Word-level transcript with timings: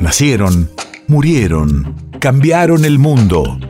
Nacieron, 0.00 0.68
murieron, 1.08 1.94
cambiaron 2.20 2.86
el 2.86 2.98
mundo. 2.98 3.60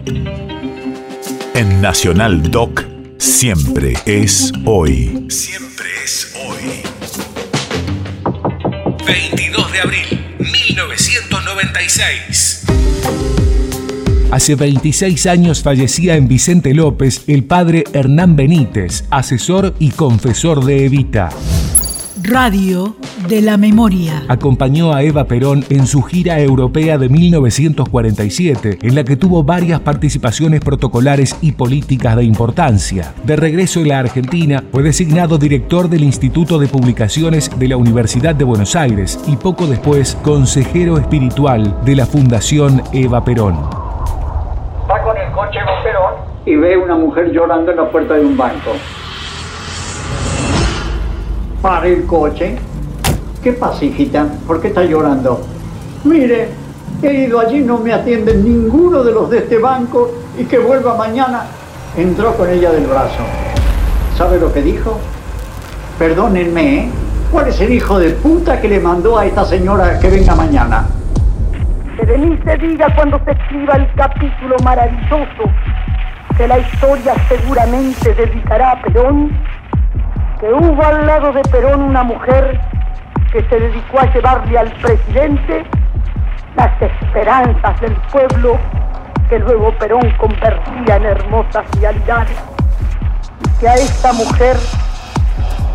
En 1.54 1.82
Nacional 1.82 2.52
Doc, 2.52 2.84
siempre 3.18 3.94
es 4.06 4.52
hoy. 4.64 5.26
Siempre 5.28 5.88
es 6.04 6.32
hoy. 6.46 6.82
22 9.04 9.72
de 9.72 9.80
abril, 9.80 10.06
1996. 10.38 12.66
Hace 14.30 14.54
26 14.54 15.26
años 15.26 15.64
fallecía 15.64 16.14
en 16.14 16.28
Vicente 16.28 16.74
López 16.74 17.24
el 17.26 17.42
padre 17.42 17.82
Hernán 17.92 18.36
Benítez, 18.36 19.02
asesor 19.10 19.74
y 19.80 19.90
confesor 19.90 20.64
de 20.64 20.84
Evita. 20.84 21.30
Radio 22.22 22.96
de 23.28 23.40
la 23.40 23.56
Memoria. 23.56 24.24
Acompañó 24.28 24.92
a 24.92 25.02
Eva 25.02 25.24
Perón 25.24 25.64
en 25.70 25.86
su 25.86 26.02
gira 26.02 26.38
europea 26.40 26.98
de 26.98 27.08
1947, 27.08 28.78
en 28.82 28.94
la 28.94 29.04
que 29.04 29.16
tuvo 29.16 29.42
varias 29.42 29.80
participaciones 29.80 30.60
protocolares 30.60 31.36
y 31.40 31.52
políticas 31.52 32.16
de 32.16 32.24
importancia. 32.24 33.14
De 33.24 33.36
regreso 33.36 33.80
en 33.80 33.88
la 33.88 34.00
Argentina, 34.00 34.62
fue 34.70 34.82
designado 34.82 35.38
director 35.38 35.88
del 35.88 36.02
Instituto 36.02 36.58
de 36.58 36.68
Publicaciones 36.68 37.50
de 37.58 37.68
la 37.68 37.76
Universidad 37.76 38.34
de 38.34 38.44
Buenos 38.44 38.76
Aires 38.76 39.18
y 39.26 39.36
poco 39.36 39.66
después 39.66 40.16
consejero 40.22 40.98
espiritual 40.98 41.76
de 41.84 41.96
la 41.96 42.06
Fundación 42.06 42.82
Eva 42.92 43.24
Perón. 43.24 43.56
Va 44.90 45.02
con 45.02 45.16
el 45.16 45.30
coche 45.32 45.58
Eva 45.58 45.82
Perón 45.82 46.14
y 46.44 46.56
ve 46.56 46.76
una 46.76 46.96
mujer 46.96 47.30
llorando 47.32 47.70
en 47.70 47.76
la 47.78 47.90
puerta 47.90 48.14
de 48.14 48.24
un 48.24 48.36
banco 48.36 48.72
para 51.60 51.86
el 51.86 52.06
coche. 52.06 52.56
¿Qué 53.42 53.52
pasa, 53.52 53.84
hijita? 53.84 54.26
¿Por 54.46 54.60
qué 54.60 54.68
está 54.68 54.84
llorando? 54.84 55.40
Mire, 56.04 56.48
he 57.02 57.24
ido 57.24 57.40
allí, 57.40 57.60
no 57.60 57.78
me 57.78 57.92
atienden 57.92 58.44
ninguno 58.44 59.02
de 59.02 59.12
los 59.12 59.30
de 59.30 59.38
este 59.38 59.58
banco 59.58 60.12
y 60.38 60.44
que 60.44 60.58
vuelva 60.58 60.94
mañana. 60.94 61.44
Entró 61.96 62.34
con 62.36 62.48
ella 62.50 62.70
del 62.70 62.86
brazo. 62.86 63.22
¿Sabe 64.16 64.38
lo 64.38 64.52
que 64.52 64.62
dijo? 64.62 64.98
Perdónenme, 65.98 66.76
¿eh? 66.76 66.90
¿cuál 67.30 67.48
es 67.48 67.60
el 67.60 67.72
hijo 67.72 67.98
de 67.98 68.10
puta 68.10 68.60
que 68.60 68.68
le 68.68 68.80
mandó 68.80 69.18
a 69.18 69.26
esta 69.26 69.44
señora 69.44 69.98
que 69.98 70.08
venga 70.08 70.34
mañana? 70.34 70.86
De 71.96 72.56
diga 72.58 72.94
cuando 72.94 73.20
se 73.24 73.32
escriba 73.32 73.74
el 73.74 73.86
capítulo 73.94 74.56
maravilloso 74.64 75.44
que 76.36 76.48
la 76.48 76.58
historia 76.58 77.14
seguramente 77.28 78.14
dedicará 78.14 78.72
a 78.72 78.82
Perón 78.82 79.30
que 80.40 80.50
hubo 80.50 80.82
al 80.82 81.06
lado 81.06 81.32
de 81.32 81.42
Perón 81.42 81.82
una 81.82 82.02
mujer 82.02 82.58
que 83.30 83.42
se 83.42 83.60
dedicó 83.60 84.00
a 84.00 84.06
llevarle 84.06 84.58
al 84.58 84.72
presidente 84.72 85.66
las 86.56 86.80
esperanzas 86.80 87.78
del 87.80 87.92
pueblo 88.10 88.58
que 89.28 89.38
luego 89.38 89.70
Perón 89.78 90.10
convertía 90.16 90.96
en 90.96 91.04
hermosas 91.04 91.64
realidades. 91.78 92.36
Y 93.44 93.60
que 93.60 93.68
a 93.68 93.74
esta 93.74 94.12
mujer 94.14 94.56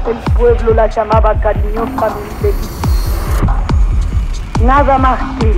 el 0.08 0.34
pueblo 0.34 0.74
la 0.74 0.88
llamaba 0.88 1.34
cariñosamente 1.40 2.54
Nada 4.64 4.98
más 4.98 5.20
que 5.40 5.52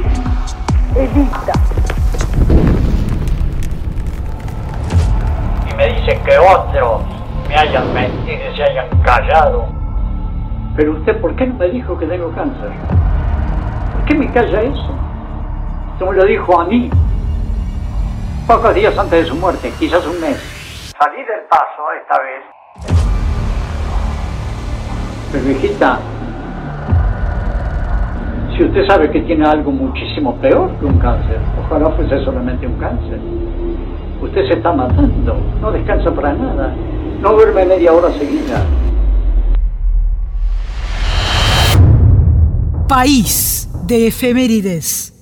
Evita. 1.01 1.53
Y 5.69 5.75
me 5.75 5.87
dice 5.87 6.19
que 6.25 6.37
otros 6.37 7.16
me 7.47 7.55
hayan 7.55 7.93
mentido 7.93 8.51
y 8.51 8.55
se 8.55 8.63
hayan 8.63 8.87
callado. 9.01 9.67
Pero 10.75 10.93
usted, 10.93 11.19
¿por 11.19 11.35
qué 11.35 11.47
no 11.47 11.55
me 11.55 11.69
dijo 11.69 11.97
que 11.97 12.05
tengo 12.05 12.31
cáncer? 12.31 12.69
¿Por 13.93 14.05
qué 14.05 14.15
me 14.15 14.31
calla 14.31 14.61
eso? 14.61 14.95
Esto 15.93 16.05
me 16.05 16.17
lo 16.17 16.25
dijo 16.25 16.59
a 16.59 16.65
mí, 16.65 16.89
pocos 18.45 18.75
días 18.75 18.97
antes 18.97 19.23
de 19.23 19.25
su 19.25 19.35
muerte, 19.35 19.73
quizás 19.79 20.05
un 20.05 20.19
mes. 20.21 20.37
Salí 20.99 21.17
del 21.17 21.41
paso 21.49 21.91
esta 21.99 22.21
vez. 22.21 22.43
Pero 25.31 25.49
hijita, 25.49 25.99
si 28.55 28.63
usted 28.63 28.87
sabe 28.87 29.11
que 29.11 29.21
tiene 29.21 29.45
algo 29.47 29.71
muchísimo 29.71 30.35
peor 30.37 30.71
que 30.79 30.85
un 30.85 30.99
cáncer, 30.99 31.39
ojalá 31.65 31.89
fuese 31.91 32.23
solamente 32.23 32.67
un 32.67 32.77
cáncer. 32.77 33.19
Usted 34.21 34.47
se 34.47 34.53
está 34.53 34.71
matando, 34.71 35.37
no 35.61 35.71
descansa 35.71 36.11
para 36.11 36.33
nada. 36.33 36.73
No 37.21 37.33
duerme 37.33 37.65
media 37.65 37.93
hora 37.93 38.11
seguida. 38.17 38.65
País 42.87 43.67
de 43.85 44.07
efemérides. 44.07 45.16